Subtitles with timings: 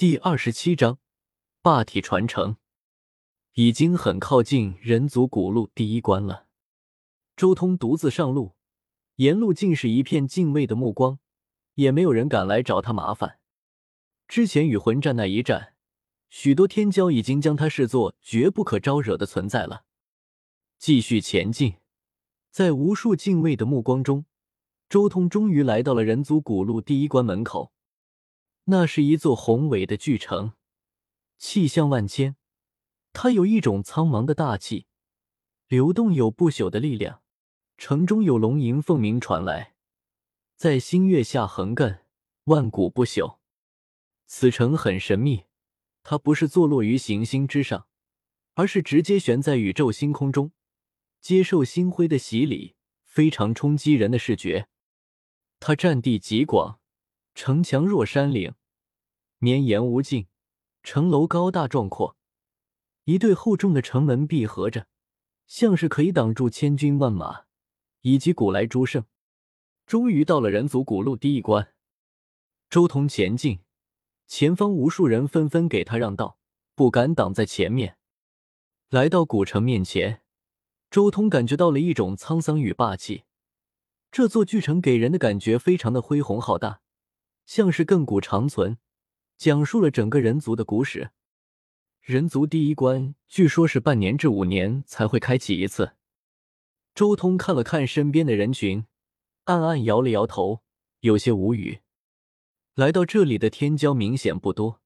[0.00, 1.00] 第二十七章
[1.60, 2.54] 霸体传承，
[3.54, 6.46] 已经很靠近人族古路第一关了。
[7.34, 8.54] 周通独自上路，
[9.16, 11.18] 沿路尽是一片敬畏的目光，
[11.74, 13.40] 也没有人敢来找他麻烦。
[14.28, 15.74] 之前与魂战那一战，
[16.30, 19.82] 许多天骄已经将他视作绝不可招惹的存在了。
[20.78, 21.74] 继续前进，
[22.52, 24.26] 在无数敬畏的目光中。
[24.88, 27.72] 周通终于来到了人族古路第一关门口，
[28.70, 30.52] 那是一座宏伟的巨城，
[31.38, 32.36] 气象万千。
[33.14, 34.86] 它有一种苍茫的大气，
[35.68, 37.22] 流动有不朽的力量。
[37.78, 39.74] 城中有龙吟凤鸣传来，
[40.54, 42.00] 在星月下横亘，
[42.44, 43.38] 万古不朽。
[44.26, 45.44] 此城很神秘，
[46.02, 47.86] 它不是坐落于行星之上，
[48.52, 50.52] 而是直接悬在宇宙星空中，
[51.22, 54.68] 接受星辉的洗礼，非常冲击人的视觉。
[55.58, 56.80] 它占地极广，
[57.38, 58.54] 城墙若山岭，
[59.38, 60.26] 绵延无尽；
[60.82, 62.16] 城楼高大壮阔，
[63.04, 64.88] 一对厚重的城门闭合着，
[65.46, 67.44] 像是可以挡住千军万马
[68.00, 69.04] 以及古来诸圣。
[69.86, 71.72] 终于到了人族古路第一关，
[72.68, 73.60] 周通前进，
[74.26, 76.40] 前方无数人纷纷给他让道，
[76.74, 77.98] 不敢挡在前面。
[78.90, 80.22] 来到古城面前，
[80.90, 83.22] 周通感觉到了一种沧桑与霸气。
[84.10, 86.80] 这座巨城给人的感觉非常的恢宏浩大，
[87.48, 88.76] 像是亘古长存，
[89.38, 91.12] 讲述了整个人族的古史。
[92.02, 95.92] 人族第一关据说是半年至五年才会开启一次。
[96.94, 98.84] 周通看了看身边的人群，
[99.44, 100.60] 暗暗摇了摇头，
[101.00, 101.80] 有些无语。
[102.74, 104.82] 来到这里的天骄明显不多，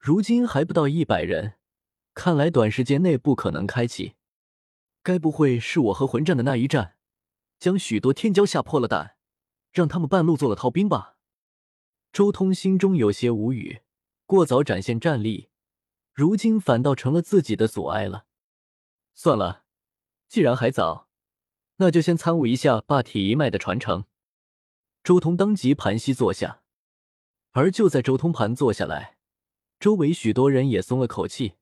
[0.00, 1.54] 如今还不到一百人，
[2.14, 4.14] 看来短时间内不可能开启。
[5.04, 6.96] 该不会是我和魂战的那一战？
[7.60, 9.14] 将许多天骄吓破了胆，
[9.72, 11.12] 让他们半路做了逃兵吧。
[12.16, 13.82] 周通心中有些无语，
[14.24, 15.50] 过早展现战力，
[16.14, 18.24] 如今反倒成了自己的阻碍了。
[19.12, 19.64] 算了，
[20.26, 21.10] 既然还早，
[21.76, 24.06] 那就先参悟一下霸体一脉的传承。
[25.04, 26.62] 周通当即盘膝坐下，
[27.50, 29.18] 而就在周通盘坐下来，
[29.78, 31.56] 周围许多人也松了口气。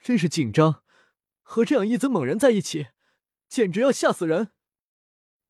[0.00, 0.82] 真是紧张，
[1.42, 2.88] 和这样一尊猛人在一起，
[3.48, 4.50] 简直要吓死人。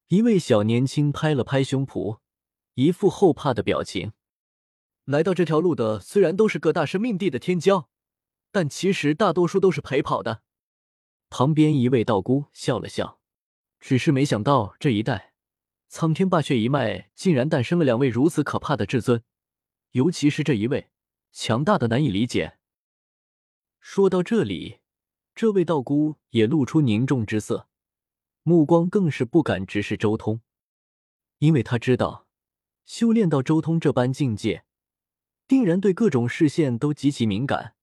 [0.09, 2.19] 一位小年轻拍了拍胸脯，
[2.75, 4.13] 一副后怕的表情。
[5.05, 7.87] 来到这条路的虽然都是各大生命地的天骄，
[8.51, 10.43] 但其实大多数都是陪跑的。
[11.29, 13.21] 旁边一位道姑笑了笑，
[13.81, 15.33] 只是没想到这一代
[15.89, 19.25] 苍天霸血一脉竟然诞生了两位如此可怕的至尊，
[19.91, 20.91] 尤其是这一位，
[21.33, 22.59] 强大的难以理解。
[23.81, 24.81] 说到这里，
[25.35, 27.69] 这位道姑也露出凝重之色。
[28.45, 30.41] 目光更是不敢直视周通，
[31.39, 32.27] 因为他知道，
[32.85, 34.65] 修炼到周通这般境界，
[35.47, 37.75] 定然对各种视线都极其敏感。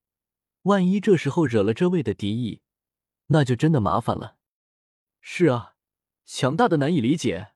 [0.63, 2.61] 万一这时候惹了这位的敌意，
[3.27, 4.37] 那就真的麻烦了。
[5.21, 5.75] 是啊，
[6.25, 7.53] 强大的难以理解，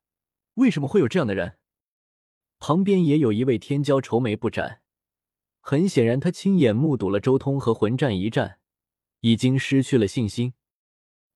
[0.55, 1.57] 为什么会有这样的人？
[2.59, 4.81] 旁边也有一位天骄愁眉不展，
[5.59, 8.59] 很显然他亲眼目睹了周通和魂战一战，
[9.19, 10.53] 已经失去了信心。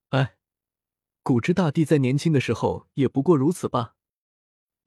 [0.10, 0.36] 哎。
[1.24, 3.97] 古之大帝在年轻的时候也不过如此吧。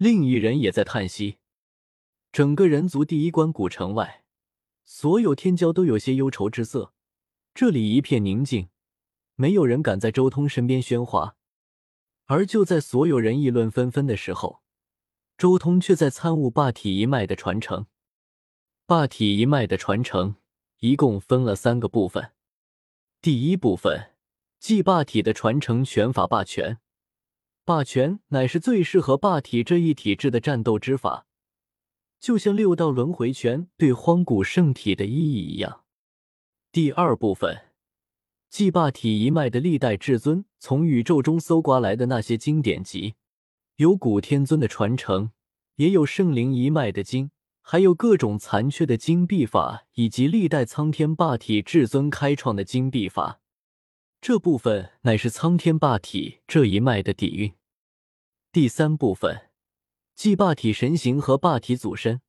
[0.00, 1.36] 另一人也在叹息。
[2.32, 4.24] 整个人族第一关古城外，
[4.82, 6.94] 所有天骄都有些忧愁之色。
[7.52, 8.70] 这里一片宁静，
[9.34, 11.36] 没有人敢在周通身边喧哗。
[12.24, 14.62] 而就在所有人议论纷纷的时候，
[15.36, 17.84] 周通却在参悟霸体一脉的传承。
[18.86, 20.36] 霸体一脉的传承
[20.78, 22.32] 一共分了三个部分。
[23.20, 24.14] 第一部分。
[24.58, 26.78] 即霸体的传承，拳法霸权。
[27.70, 31.24] 霸权乃是最适合霸体这一体质的战斗之法，
[32.18, 35.84] 就像六道轮回拳对荒古圣体的意义一样。
[36.72, 37.66] 第二部分，
[38.48, 43.14] 祭霸体一脉的历代至尊从宇宙中搜刮来的那些经典集，
[43.76, 45.30] 有古天尊的传承，
[45.76, 47.30] 也有圣灵一脉的经，
[47.62, 53.40] 还有各种残缺的金币法，以及历代苍天霸体至尊开创的金币法。
[54.20, 57.54] 这部分乃是苍天霸体这一脉的底蕴。
[58.52, 59.42] 第三部分，
[60.16, 62.20] 即霸体神形和霸体祖身，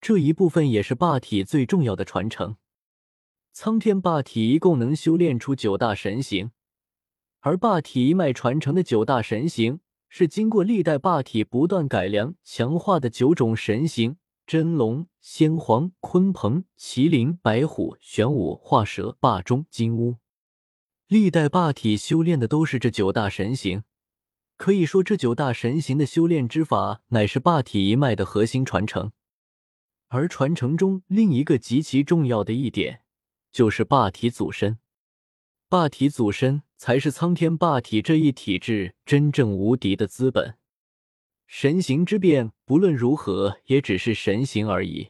[0.00, 2.58] 这一部分也是霸体最重要的传承。
[3.52, 6.52] 苍天霸体一共能修炼出九大神形，
[7.40, 20.18] 而霸体一脉传承的九大神形，是经过历代霸体不断改良强化的九种神形：真龙、仙皇、鲲鹏、麒麟、白虎、玄武、化蛇、霸中、金乌。
[21.08, 23.82] 历代霸体修炼的都是这九大神形，
[24.62, 29.10] 可以说这九大神形的修炼之法乃是霸体一脉的核心传承。
[30.06, 33.02] 而传承中另一个极其重要的一点，
[33.50, 34.78] 就是霸体祖身。
[35.68, 40.56] 霸体祖身才是苍天霸体这一体质真正无敌的资本。
[41.48, 45.08] 神形之变，不论如何，也只是神形而已。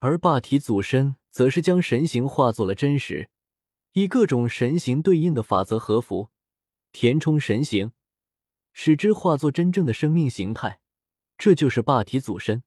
[0.00, 3.30] 而霸体祖身，则是将神形化作了真实，
[3.92, 6.30] 以各种神形对应的法则合符，
[6.90, 7.92] 填充神形，
[8.80, 10.78] 使之化作真正的生命形态。
[11.36, 12.62] 这就是霸体祖身。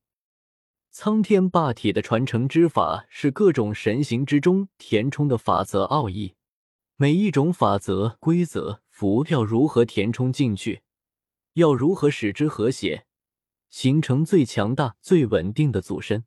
[0.90, 6.36] 苍天霸体的传承之法，是各种神形之中填充的法则奥义。
[6.98, 10.82] 每一种法则、规则、符要如何填充进去，
[11.54, 13.06] 要如何使之和谐，
[13.70, 16.26] 形成最强大、最稳定的祖身。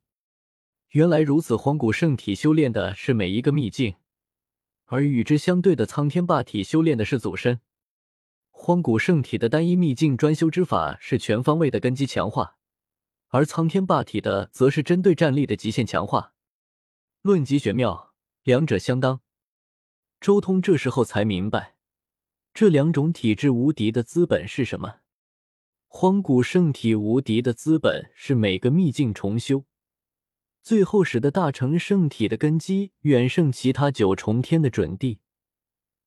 [0.89, 3.93] 原来如此，荒古圣体修炼的是每一个秘境，
[4.85, 7.61] 而与之相对的苍天霸体修炼的是祖身。
[8.65, 12.57] 荒古圣体的单一秘境专修之法是全方位的根基强化，
[13.27, 16.33] 而苍天霸体的则是针对战力的极限强化。
[17.21, 19.21] 论极玄妙，两者相当。
[20.19, 21.75] 周通这时候才明白，
[22.55, 24.95] 这两种体质无敌的资本是什么。
[25.85, 29.65] 荒古圣体无敌的资本是每个秘境重修，
[30.63, 35.19] 最后使得大成圣体的根基远胜其他九重天的准地，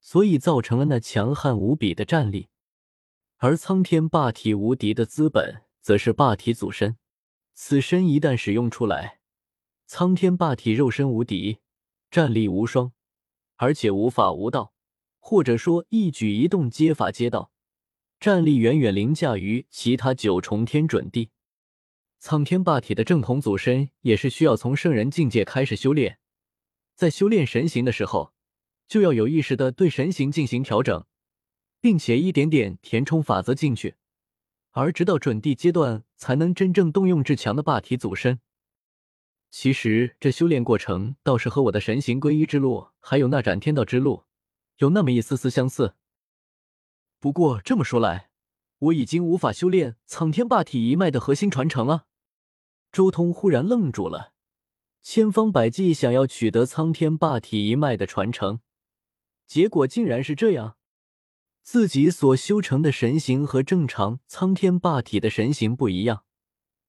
[0.01, 2.49] 所以造成了那强悍无比的战力。
[3.37, 6.97] 而苍天霸体无敌的资本，则是霸体祖身。
[7.55, 9.21] 此身一旦使用出来，
[9.87, 11.59] 苍天霸体肉身无敌，
[12.11, 12.93] 战力无双。
[13.57, 14.73] 而且无法无道，
[15.19, 17.51] 或者说一举一动皆法皆道，
[18.21, 21.31] 战力远远凌驾于其他九重天准地。
[22.21, 26.19] 苍天霸体的正统祖身也是需要从圣人境界开始修炼，
[26.95, 28.33] 在修炼神形的时候，
[28.89, 31.05] 就要有意识的对神形进行调整，
[31.81, 33.97] 并且一点点填充法则进去，
[34.71, 38.41] 而直到准地阶段，才能真正动用至强的霸体祖身。
[39.51, 44.25] 其实这修炼过程倒是和我的神形归一之路，还有那斩天道之路，
[44.79, 45.95] 有那么一丝丝相似。
[47.19, 48.31] 不过这么说来，
[48.79, 52.07] 我已经无法修炼苍天霸体一脉的核心传承了。
[52.93, 54.33] 周通忽然愣住了，
[55.03, 58.61] 千方百计想要取得苍天霸体一脉的传承，
[59.49, 60.77] 结果竟然是这样：
[61.63, 66.25] 自己所修成的神形和正常苍天霸体的神形不一样。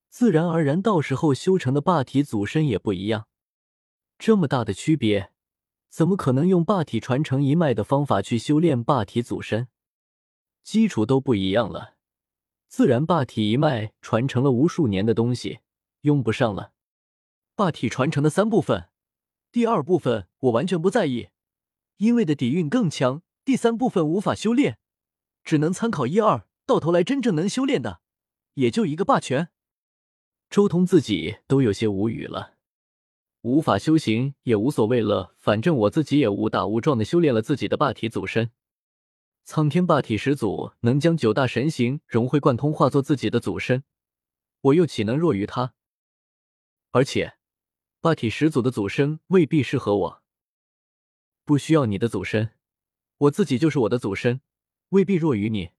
[0.10, 3.28] 自然而然，到时候修成的霸体祖身也不一样。
[4.18, 5.32] 这么大的区别，
[5.88, 9.70] 怎么可能用霸体传承一脉的方法去修炼霸体祖身？
[10.62, 11.96] 基础都不一样了，
[12.68, 15.60] 自然霸体一脉传承了无数年的东西，
[16.02, 16.74] 用不上了。
[17.56, 18.90] 霸体传承的三部分，
[19.50, 21.30] 第二部分我完全不在意，
[22.00, 23.22] 因为的底蕴更强。
[23.46, 24.78] 第三部分无法修炼，
[25.44, 28.02] 只能参考一二，到头来真正能修炼的，
[28.56, 29.50] 也就一个霸权。
[30.50, 32.58] 周通自己都有些无语了，
[33.42, 38.52] 无法修行也无所谓了，反正我自己也误打误撞的修炼了自己的霸体祖身。
[39.46, 43.84] 苍天霸体始祖能将九大神形融会贯通，化作自己的祖身，
[44.62, 45.74] 我又岂能弱于他？
[46.92, 47.38] 而且，
[48.00, 50.19] 霸体始祖的祖身未必适合我，
[51.50, 52.52] 不需要你的祖身，
[53.18, 54.42] 我自己就是我的祖身，
[54.90, 55.72] 未必弱于你。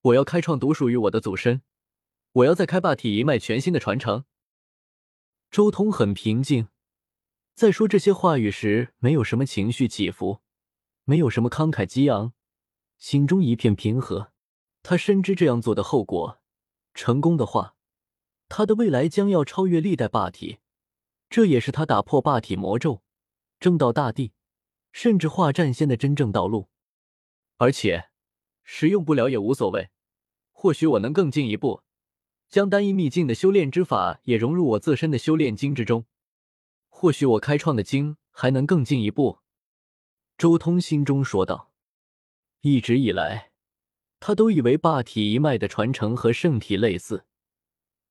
[0.00, 1.62] 我要开创独属于我的祖身。
[2.32, 4.24] 我要再开霸体一脉全新的传承。
[5.52, 6.66] 周通很平静，
[7.54, 10.40] 在说这些话语时，没有什么情绪起伏，
[11.04, 12.32] 没有什么慷慨激昂，
[12.98, 14.32] 心中一片平和。
[14.82, 16.40] 他深知这样做的后果，
[16.92, 17.76] 成功的话，
[18.48, 20.58] 他的未来将要超越历代霸体，
[21.28, 23.04] 这也是他打破霸体魔咒、
[23.60, 24.32] 正道大地，
[24.92, 26.68] 甚至化战仙的真正道路。
[27.56, 28.10] 而且，
[28.62, 29.90] 使用不了也无所谓，
[30.52, 31.82] 或许我能更进一步。
[32.48, 36.06] 将单一秘境的修炼之法也融入我自身的修炼经之中，
[36.88, 39.38] 或许我开创的经还能更进一步。
[40.36, 41.70] 周通心中说道。
[42.62, 43.52] 一直以来，
[44.18, 47.24] 他都以为霸体一脉的传承和圣体类似，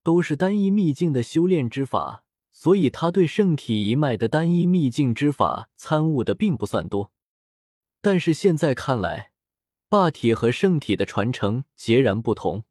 [0.02, 2.24] 都是单一秘境的修炼之法，
[2.60, 7.10] 所以他对圣体一脉的单一秘境之法参悟的并不算多。
[8.02, 9.32] 但是现在看来，
[9.88, 12.64] 霸体和圣体的传承截然不同。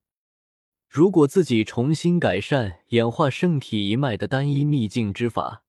[0.88, 5.63] 如果自己重新改善演化圣体一脉的单一秘境之法，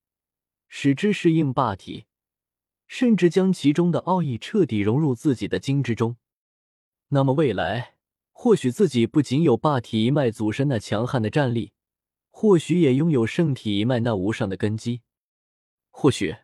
[0.68, 2.04] 使之适应霸体，
[2.86, 6.18] 甚至将其中的奥义彻底融入自己的经之中，
[7.08, 7.94] 那么未来
[8.32, 11.72] 或许自己不仅有霸体一脉祖身那强悍的战力，
[12.30, 15.02] 或许也拥有圣体一脉那无上的根基。
[15.90, 16.36] 或许，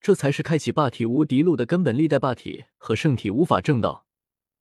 [0.00, 1.96] 这才是开启霸体无敌路的根本。
[1.96, 4.06] 历代霸体和圣体无法正道，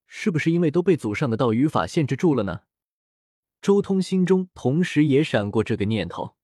[0.07, 2.61] 是不是因为都被祖上的道与法限制住了呢？
[3.61, 6.35] 周通心中同时也闪过这个念头。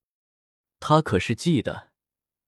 [0.80, 1.90] 他可是记得，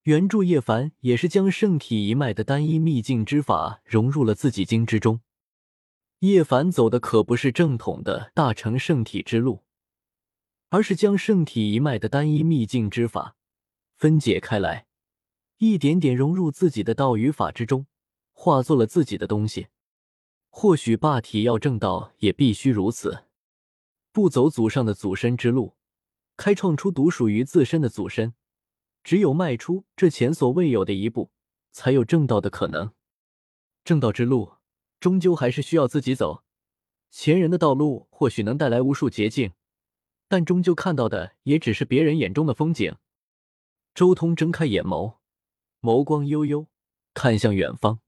[0.04, 5.22] 原著叶凡也是将圣体一脉的单一秘境之法融入了自己经之中。
[6.20, 9.63] 叶凡走的可不是正统的大成圣体之路，
[10.74, 13.36] 而是将圣体一脉的单一秘境之法
[13.96, 14.88] 分解开来，
[15.60, 17.86] 一点点融入自己的道与法之中，
[18.32, 19.68] 化作了自己的东西。
[20.50, 23.26] 或许霸体要正道，也必须如此，
[24.12, 25.76] 不走祖上的祖身之路。
[26.38, 28.34] 开创出独属于自身的祖身，
[29.04, 31.30] 只有迈出这前所未有的一步，
[31.72, 32.92] 才有正道的可能。
[33.84, 34.54] 正道之路，
[35.00, 36.44] 终究还是需要自己走。
[37.12, 39.54] 前人的道路或许能带来无数捷径，
[40.28, 42.96] 但终究看到的也只是别人眼中的风景。
[43.94, 45.16] 周通睁开眼眸，
[45.82, 46.68] 眸光悠悠，
[47.14, 48.00] 看向远方。